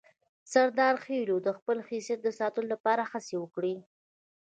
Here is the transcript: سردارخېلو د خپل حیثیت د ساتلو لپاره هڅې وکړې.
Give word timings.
سردارخېلو 0.51 1.35
د 1.41 1.47
خپل 1.57 1.77
حیثیت 1.89 2.19
د 2.23 2.29
ساتلو 2.39 2.67
لپاره 2.73 3.03
هڅې 3.11 3.35
وکړې. 3.39 3.75